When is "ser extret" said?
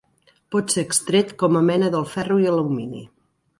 0.75-1.35